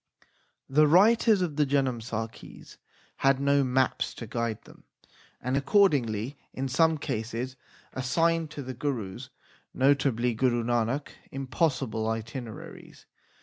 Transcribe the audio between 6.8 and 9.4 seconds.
cases assigned to the Gurus,